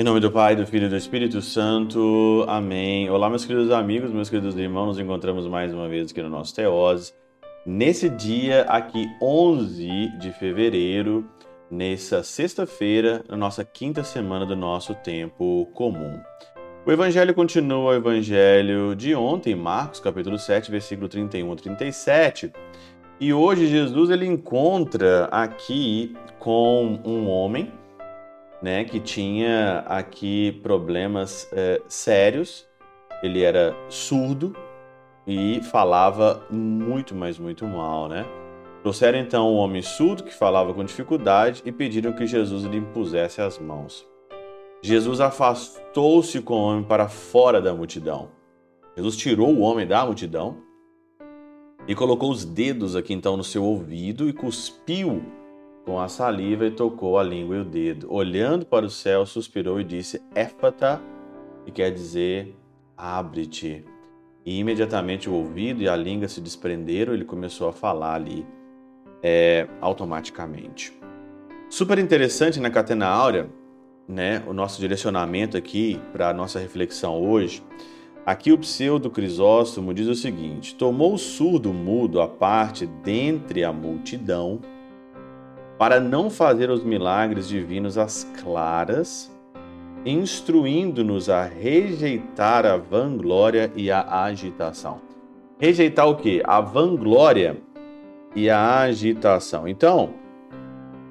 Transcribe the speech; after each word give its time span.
Em 0.00 0.02
nome 0.02 0.18
do 0.18 0.32
Pai, 0.32 0.56
do 0.56 0.66
Filho 0.66 0.86
e 0.86 0.88
do 0.88 0.96
Espírito 0.96 1.42
Santo. 1.42 2.46
Amém. 2.48 3.10
Olá, 3.10 3.28
meus 3.28 3.44
queridos 3.44 3.70
amigos, 3.70 4.10
meus 4.10 4.30
queridos 4.30 4.56
irmãos. 4.56 4.86
Nos 4.86 4.98
encontramos 4.98 5.46
mais 5.46 5.74
uma 5.74 5.90
vez 5.90 6.10
aqui 6.10 6.22
no 6.22 6.30
nosso 6.30 6.54
Teose. 6.54 7.12
Nesse 7.66 8.08
dia 8.08 8.62
aqui, 8.62 9.06
11 9.20 10.16
de 10.16 10.32
fevereiro, 10.32 11.28
nessa 11.70 12.22
sexta-feira, 12.22 13.22
na 13.28 13.36
nossa 13.36 13.62
quinta 13.62 14.02
semana 14.02 14.46
do 14.46 14.56
nosso 14.56 14.94
tempo 14.94 15.66
comum. 15.74 16.18
O 16.84 16.90
evangelho 16.90 17.34
continua 17.34 17.92
o 17.92 17.94
evangelho 17.94 18.96
de 18.96 19.14
ontem, 19.14 19.54
Marcos, 19.54 20.00
capítulo 20.00 20.38
7, 20.38 20.70
versículo 20.70 21.10
31 21.10 21.52
a 21.52 21.56
37. 21.56 22.50
E 23.20 23.34
hoje 23.34 23.66
Jesus 23.66 24.08
ele 24.08 24.24
encontra 24.24 25.26
aqui 25.26 26.16
com 26.38 26.98
um 27.04 27.28
homem 27.28 27.70
né, 28.62 28.82
que 28.84 28.98
tinha 28.98 29.80
aqui 29.80 30.58
problemas 30.62 31.46
é, 31.52 31.82
sérios. 31.86 32.66
Ele 33.22 33.42
era 33.42 33.76
surdo 33.90 34.56
e 35.26 35.60
falava 35.64 36.46
muito, 36.50 37.14
mas 37.14 37.38
muito 37.38 37.66
mal, 37.66 38.08
né? 38.08 38.24
Trouxeram 38.82 39.18
então 39.18 39.52
um 39.52 39.56
homem 39.56 39.82
surdo 39.82 40.24
que 40.24 40.32
falava 40.32 40.72
com 40.72 40.82
dificuldade 40.82 41.60
e 41.66 41.70
pediram 41.70 42.14
que 42.14 42.26
Jesus 42.26 42.64
lhe 42.64 42.78
impusesse 42.78 43.42
as 43.42 43.58
mãos. 43.58 44.08
Jesus 44.82 45.20
afastou-se 45.20 46.40
com 46.40 46.54
o 46.54 46.62
homem 46.62 46.84
para 46.84 47.08
fora 47.08 47.60
da 47.60 47.74
multidão. 47.74 48.30
Jesus 48.96 49.16
tirou 49.16 49.48
o 49.48 49.60
homem 49.60 49.86
da 49.86 50.04
multidão 50.04 50.58
e 51.86 51.94
colocou 51.94 52.30
os 52.30 52.44
dedos 52.44 52.96
aqui 52.96 53.12
então 53.12 53.36
no 53.36 53.44
seu 53.44 53.62
ouvido 53.62 54.28
e 54.28 54.32
cuspiu 54.32 55.22
com 55.84 56.00
a 56.00 56.08
saliva 56.08 56.66
e 56.66 56.70
tocou 56.70 57.18
a 57.18 57.22
língua 57.22 57.56
e 57.56 57.60
o 57.60 57.64
dedo. 57.64 58.12
Olhando 58.12 58.64
para 58.64 58.86
o 58.86 58.90
céu, 58.90 59.26
suspirou 59.26 59.80
e 59.80 59.84
disse: 59.84 60.22
Éfata, 60.34 61.00
que 61.64 61.72
quer 61.72 61.90
dizer 61.90 62.56
abre-te. 62.96 63.84
E 64.44 64.58
imediatamente 64.58 65.28
o 65.28 65.34
ouvido 65.34 65.82
e 65.82 65.88
a 65.88 65.96
língua 65.96 66.28
se 66.28 66.40
desprenderam, 66.40 67.12
ele 67.12 67.24
começou 67.24 67.68
a 67.68 67.72
falar 67.72 68.14
ali 68.14 68.46
é, 69.22 69.66
automaticamente. 69.80 70.98
Super 71.68 71.98
interessante 71.98 72.58
na 72.58 72.70
Catena 72.70 73.06
Áurea, 73.06 73.48
né, 74.10 74.42
o 74.46 74.52
nosso 74.52 74.80
direcionamento 74.80 75.56
aqui 75.56 76.00
para 76.12 76.28
a 76.28 76.34
nossa 76.34 76.58
reflexão 76.58 77.22
hoje. 77.22 77.62
Aqui 78.26 78.52
o 78.52 78.58
pseudo 78.58 79.08
Crisóstomo 79.08 79.94
diz 79.94 80.08
o 80.08 80.14
seguinte: 80.14 80.74
tomou 80.74 81.14
o 81.14 81.18
surdo 81.18 81.72
mudo 81.72 82.20
à 82.20 82.28
parte 82.28 82.86
dentre 82.86 83.64
a 83.64 83.72
multidão 83.72 84.60
para 85.78 85.98
não 85.98 86.28
fazer 86.28 86.68
os 86.70 86.84
milagres 86.84 87.48
divinos 87.48 87.96
às 87.96 88.24
claras, 88.42 89.34
instruindo-nos 90.04 91.30
a 91.30 91.44
rejeitar 91.44 92.66
a 92.66 92.76
vanglória 92.76 93.72
e 93.74 93.90
a 93.90 94.24
agitação. 94.24 95.00
Rejeitar 95.58 96.06
o 96.08 96.16
que? 96.16 96.42
A 96.44 96.60
vanglória 96.60 97.56
e 98.34 98.50
a 98.50 98.80
agitação. 98.80 99.66
Então, 99.66 100.14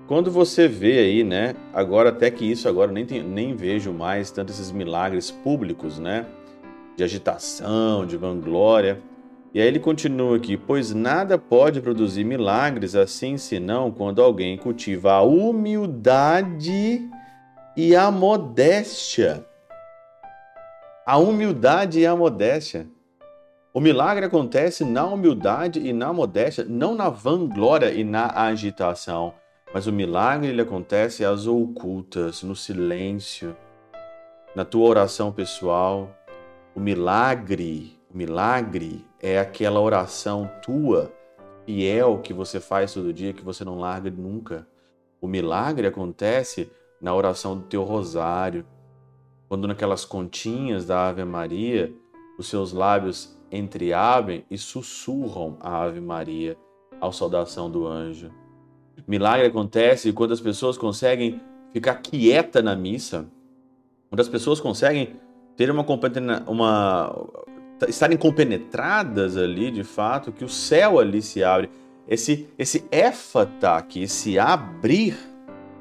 quando 0.10 0.32
você 0.32 0.68
vê 0.68 0.98
aí, 0.98 1.24
né? 1.24 1.54
Agora 1.72 2.10
até 2.10 2.32
que 2.32 2.44
isso 2.44 2.68
agora 2.68 2.92
nem, 2.92 3.06
tem, 3.06 3.22
nem 3.22 3.56
vejo 3.56 3.94
mais 3.94 4.32
tanto 4.32 4.52
esses 4.52 4.72
milagres 4.72 5.30
públicos, 5.30 6.00
né? 6.00 6.26
De 6.98 7.04
agitação, 7.04 8.08
de 8.08 8.18
vanglória. 8.18 9.00
E 9.54 9.62
aí 9.62 9.68
ele 9.68 9.78
continua 9.78 10.38
aqui: 10.38 10.58
pois 10.58 10.96
nada 10.96 11.38
pode 11.38 11.80
produzir 11.80 12.24
milagres 12.24 12.96
assim 12.96 13.38
senão 13.38 13.92
quando 13.92 14.20
alguém 14.20 14.58
cultiva 14.58 15.12
a 15.12 15.22
humildade 15.22 17.08
e 17.78 17.96
a 17.96 18.10
modéstia. 18.10 19.46
A 21.06 21.20
humildade 21.20 22.00
e 22.00 22.08
a 22.08 22.16
modéstia. 22.16 22.88
O 23.72 23.80
milagre 23.80 24.26
acontece 24.26 24.84
na 24.84 25.06
humildade 25.06 25.80
e 25.80 25.94
na 25.94 26.12
modéstia, 26.12 26.66
não 26.68 26.96
na 26.96 27.10
vanglória 27.10 27.92
e 27.92 28.04
na 28.04 28.26
agitação. 28.26 29.36
Mas 29.74 29.88
o 29.88 29.92
milagre 29.92 30.50
ele 30.50 30.62
acontece 30.62 31.24
às 31.24 31.48
ocultas, 31.48 32.44
no 32.44 32.56
silêncio, 32.56 33.56
na 34.56 34.66
tua 34.66 34.88
oração 34.88 35.32
pessoal. 35.32 36.10
O 36.76 36.80
milagre 36.80 38.00
o 38.12 38.18
milagre 38.18 39.06
é 39.20 39.38
aquela 39.38 39.80
oração 39.80 40.50
tua, 40.64 41.14
fiel, 41.64 42.18
que 42.24 42.34
você 42.34 42.60
faz 42.60 42.92
todo 42.92 43.14
dia, 43.14 43.34
que 43.34 43.46
você 43.46 43.64
não 43.64 43.78
larga 43.78 44.10
nunca. 44.10 44.68
O 45.22 45.28
milagre 45.28 45.86
acontece 45.86 46.72
na 47.00 47.14
oração 47.14 47.56
do 47.56 47.68
teu 47.68 47.84
rosário, 47.84 48.66
quando 49.48 49.68
naquelas 49.68 50.06
continhas 50.06 50.88
da 50.88 51.08
Ave 51.08 51.24
Maria, 51.24 51.94
os 52.40 52.50
seus 52.50 52.74
lábios 52.74 53.40
entreabrem 53.52 54.44
e 54.50 54.58
sussurram 54.58 55.58
a 55.60 55.84
Ave 55.84 56.02
Maria 56.02 56.58
ao 57.00 57.14
saudação 57.14 57.70
do 57.70 57.86
anjo. 57.86 58.32
Milagre 59.08 59.48
acontece 59.48 60.12
quando 60.14 60.34
as 60.34 60.42
pessoas 60.42 60.78
conseguem 60.78 61.42
ficar 61.72 61.96
quieta 61.96 62.62
na 62.62 62.76
missa, 62.76 63.28
quando 64.10 64.22
as 64.22 64.30
pessoas 64.30 64.60
conseguem 64.60 65.16
ter 65.56 65.70
uma, 65.70 65.86
uma 66.48 67.28
estarem 67.88 68.18
compenetradas 68.18 69.38
ali, 69.38 69.72
de 69.72 69.84
fato, 69.84 70.32
que 70.32 70.44
o 70.44 70.50
céu 70.50 71.00
ali 71.00 71.22
se 71.22 71.44
abre. 71.44 71.70
Esse, 72.08 72.48
esse 72.58 72.86
éfata 72.92 73.76
aqui, 73.76 74.04
esse 74.04 74.40
abrir, 74.40 75.16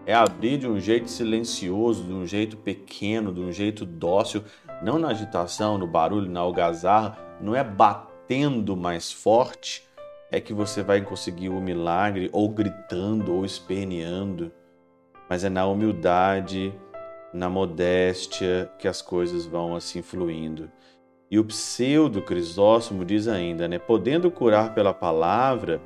é 0.05 0.15
abrir 0.15 0.59
de 0.59 0.69
um 0.69 0.79
jeito 0.79 1.11
silencioso, 1.11 2.05
de 2.05 2.13
um 2.13 2.27
jeito 2.27 2.57
pequeno, 2.57 3.33
de 3.33 3.41
um 3.41 3.51
jeito 3.51 3.87
dócil, 3.87 4.43
não 4.83 4.99
na 4.99 5.09
agitação, 5.09 5.79
no 5.79 5.87
barulho, 5.87 6.31
na 6.31 6.41
algazarra, 6.41 7.19
não 7.41 7.55
é 7.55 7.65
batendo 7.65 8.77
mais 8.77 9.11
forte, 9.11 9.88
é 10.31 10.41
que 10.41 10.53
você 10.53 10.83
vai 10.83 11.01
conseguir 11.01 11.49
o 11.49 11.61
milagre 11.61 12.29
ou 12.33 12.49
gritando 12.49 13.35
ou 13.35 13.45
esperneando, 13.45 14.53
mas 15.29 15.45
é 15.45 15.49
na 15.49 15.67
humildade, 15.67 16.73
na 17.33 17.49
modéstia 17.49 18.71
que 18.79 18.87
as 18.87 19.01
coisas 19.01 19.47
vão 19.47 19.75
assim 19.75 20.03
fluindo. 20.03 20.71
E 21.31 21.39
o 21.39 21.45
pseudo 21.45 22.23
Crisóstomo 22.23 23.05
diz 23.05 23.29
ainda, 23.29 23.69
né? 23.69 23.79
Podendo 23.79 24.31
curar 24.31 24.75
pela 24.75 24.95
palavra, 24.95 25.81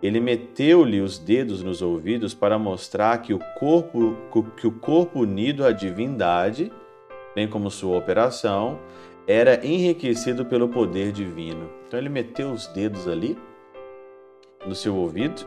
ele 0.00 0.20
meteu-lhe 0.20 1.00
os 1.00 1.18
dedos 1.18 1.62
nos 1.62 1.82
ouvidos 1.82 2.32
para 2.32 2.58
mostrar 2.58 3.18
que 3.18 3.34
o 3.34 3.40
corpo 3.58 4.16
que 4.56 4.66
o 4.66 4.72
corpo 4.72 5.20
unido 5.20 5.64
à 5.64 5.72
divindade, 5.72 6.70
bem 7.34 7.48
como 7.48 7.70
sua 7.70 7.98
operação, 7.98 8.78
era 9.26 9.66
enriquecido 9.66 10.44
pelo 10.44 10.68
poder 10.68 11.10
divino. 11.10 11.68
Então 11.86 11.98
ele 11.98 12.08
meteu 12.08 12.52
os 12.52 12.68
dedos 12.68 13.08
ali 13.08 13.36
no 14.66 14.74
seu 14.74 14.94
ouvido, 14.96 15.46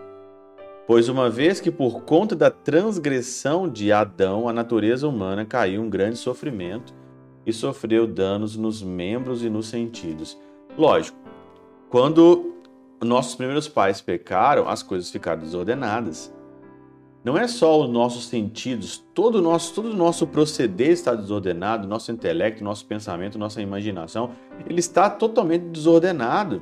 pois 0.86 1.10
uma 1.10 1.30
vez 1.30 1.60
que 1.60 1.72
por 1.72 2.02
conta 2.02 2.36
da 2.36 2.50
transgressão 2.50 3.70
de 3.70 3.92
Adão 3.92 4.48
a 4.48 4.54
natureza 4.54 5.08
humana 5.08 5.46
caiu 5.46 5.82
um 5.82 5.90
grande 5.90 6.18
sofrimento, 6.18 6.94
e 7.48 7.54
sofreu 7.54 8.06
danos 8.06 8.58
nos 8.58 8.84
membros 8.84 9.42
e 9.42 9.50
nos 9.50 9.68
sentidos. 9.70 10.38
Lógico, 10.78 11.18
quando 11.90 12.58
nossos 13.02 13.36
primeiros 13.36 13.70
pais 13.70 14.02
pecaram, 14.02 14.68
as 14.68 14.84
coisas 14.84 15.10
ficaram 15.10 15.42
desordenadas. 15.42 16.36
Não 17.24 17.38
é 17.38 17.48
só 17.48 17.82
os 17.82 17.90
nossos 17.90 18.28
sentidos, 18.28 18.98
todo 19.14 19.36
o 19.36 19.42
nosso, 19.42 19.74
todo 19.74 19.92
o 19.92 19.96
nosso 19.96 20.28
proceder 20.28 20.90
está 20.90 21.16
desordenado, 21.16 21.88
nosso 21.88 22.12
intelecto, 22.12 22.66
nosso 22.66 22.86
pensamento, 22.86 23.40
nossa 23.40 23.62
imaginação, 23.62 24.32
ele 24.70 24.80
está 24.80 25.10
totalmente 25.10 25.64
desordenado. 25.70 26.62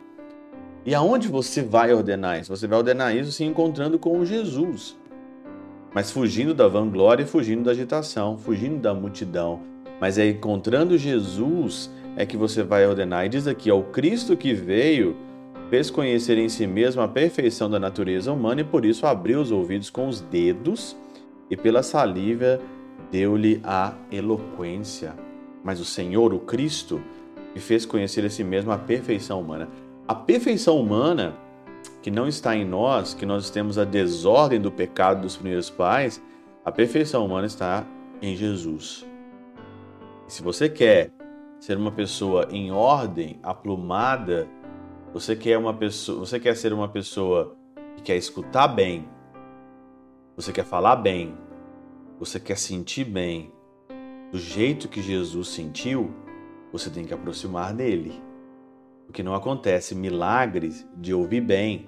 E 0.85 0.93
aonde 0.93 1.27
você 1.27 1.63
vai 1.63 1.91
ordenar 1.91 2.39
isso? 2.39 2.55
Você 2.55 2.67
vai 2.67 2.77
ordenar 2.77 3.15
isso 3.15 3.31
se 3.31 3.43
encontrando 3.43 3.97
com 3.97 4.23
Jesus. 4.23 4.95
Mas 5.93 6.11
fugindo 6.11 6.53
da 6.53 6.67
vanglória 6.67 7.23
e 7.23 7.25
fugindo 7.25 7.63
da 7.63 7.71
agitação, 7.71 8.37
fugindo 8.37 8.79
da 8.79 8.93
multidão, 8.93 9.61
mas 9.99 10.17
é 10.17 10.29
encontrando 10.29 10.97
Jesus 10.97 11.89
é 12.15 12.25
que 12.25 12.37
você 12.37 12.61
vai 12.61 12.85
ordenar. 12.85 13.25
E 13.25 13.29
diz 13.29 13.47
aqui: 13.47 13.69
ao 13.69 13.81
Cristo 13.81 14.37
que 14.37 14.53
veio 14.53 15.15
fez 15.69 15.89
conhecer 15.89 16.37
em 16.37 16.47
si 16.47 16.67
mesmo 16.67 17.01
a 17.01 17.07
perfeição 17.07 17.69
da 17.69 17.79
natureza 17.79 18.31
humana 18.31 18.61
e 18.61 18.63
por 18.63 18.85
isso 18.85 19.07
abriu 19.07 19.41
os 19.41 19.51
ouvidos 19.51 19.89
com 19.89 20.07
os 20.07 20.21
dedos 20.21 20.95
e 21.49 21.57
pela 21.57 21.81
saliva 21.81 22.59
deu-lhe 23.11 23.59
a 23.63 23.93
eloquência. 24.11 25.15
Mas 25.63 25.79
o 25.79 25.85
Senhor, 25.85 26.33
o 26.33 26.39
Cristo, 26.39 27.01
que 27.53 27.59
fez 27.59 27.85
conhecer 27.85 28.23
em 28.23 28.29
si 28.29 28.43
mesmo 28.43 28.71
a 28.71 28.77
perfeição 28.77 29.39
humana. 29.39 29.67
A 30.07 30.13
perfeição 30.13 30.79
humana 30.79 31.35
que 32.01 32.11
não 32.11 32.27
está 32.27 32.55
em 32.55 32.63
nós, 32.63 33.15
que 33.15 33.25
nós 33.25 33.49
temos 33.49 33.79
a 33.79 33.83
desordem 33.83 34.61
do 34.61 34.71
pecado 34.71 35.21
dos 35.21 35.35
primeiros 35.35 35.69
pais, 35.69 36.21
a 36.63 36.71
perfeição 36.71 37.25
humana 37.25 37.47
está 37.47 37.83
em 38.21 38.35
Jesus. 38.35 39.03
E 40.27 40.31
se 40.31 40.43
você 40.43 40.69
quer 40.69 41.11
ser 41.59 41.75
uma 41.77 41.91
pessoa 41.91 42.47
em 42.51 42.71
ordem, 42.71 43.39
aplumada, 43.41 44.47
Você 45.15 45.33
quer 45.33 45.57
uma 45.57 45.73
pessoa, 45.73 46.19
você 46.19 46.37
quer 46.37 46.57
ser 46.57 46.73
uma 46.73 46.89
pessoa 46.89 47.55
que 47.95 48.03
quer 48.03 48.17
escutar 48.17 48.67
bem, 48.67 49.07
você 50.35 50.51
quer 50.51 50.65
falar 50.65 50.97
bem, 50.97 51.33
você 52.19 52.37
quer 52.37 52.57
sentir 52.57 53.05
bem, 53.05 53.49
do 54.29 54.37
jeito 54.37 54.89
que 54.89 55.01
Jesus 55.01 55.47
sentiu, 55.47 56.13
você 56.69 56.89
tem 56.89 57.05
que 57.05 57.13
aproximar 57.13 57.73
dele. 57.73 58.21
Porque 59.05 59.23
não 59.23 59.35
acontece 59.35 59.95
milagres 59.95 60.87
de 60.95 61.13
ouvir 61.13 61.41
bem, 61.41 61.87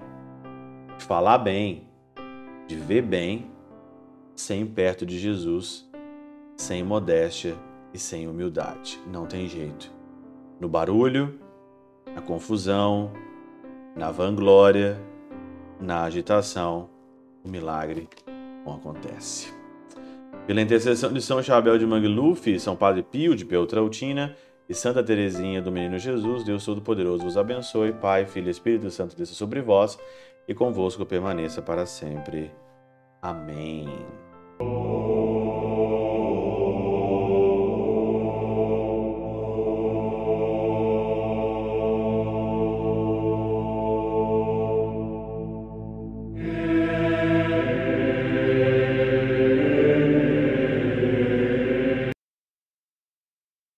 de 0.96 1.04
falar 1.04 1.38
bem, 1.38 1.88
de 2.66 2.76
ver 2.76 3.02
bem, 3.02 3.50
sem 4.34 4.66
perto 4.66 5.04
de 5.04 5.18
Jesus, 5.18 5.88
sem 6.56 6.82
modéstia 6.82 7.56
e 7.92 7.98
sem 7.98 8.28
humildade. 8.28 9.00
Não 9.10 9.26
tem 9.26 9.48
jeito. 9.48 9.92
No 10.60 10.68
barulho, 10.68 11.38
na 12.14 12.20
confusão, 12.20 13.12
na 13.96 14.10
vanglória, 14.10 15.00
na 15.80 16.04
agitação, 16.04 16.88
o 17.44 17.48
milagre 17.48 18.08
não 18.64 18.74
acontece. 18.74 19.52
Pela 20.46 20.62
intercessão 20.62 21.12
de 21.12 21.20
São 21.20 21.42
Chabel 21.42 21.78
de 21.78 21.86
Mangluf, 21.86 22.58
São 22.58 22.74
Padre 22.74 23.02
Pio 23.02 23.36
de 23.36 23.44
Peltrautina 23.44 24.34
e 24.68 24.74
Santa 24.74 25.02
Teresinha 25.02 25.62
do 25.62 25.72
Menino 25.72 25.98
Jesus, 25.98 26.44
Deus 26.44 26.64
Todo-Poderoso 26.64 27.24
vos 27.24 27.36
abençoe, 27.36 27.92
Pai, 27.92 28.26
Filho 28.26 28.48
e 28.48 28.50
Espírito 28.50 28.90
Santo 28.90 29.16
desça 29.16 29.34
sobre 29.34 29.62
vós 29.62 29.98
e 30.46 30.54
convosco 30.54 31.06
permaneça 31.06 31.62
para 31.62 31.86
sempre. 31.86 32.50
Amém. 33.22 33.88